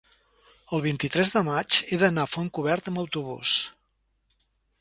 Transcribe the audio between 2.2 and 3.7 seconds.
a Fontcoberta amb autobús.